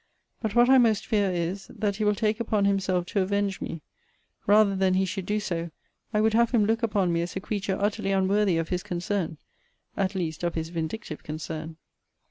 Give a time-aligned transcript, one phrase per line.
[0.41, 3.83] But what I most fear is, that he will take upon himself to avenge me.
[4.47, 5.69] Rather than he should do so,
[6.11, 9.37] I would have him look upon me as a creature utterly unworthy of his concern;
[9.95, 11.77] at least of his vindictive concern.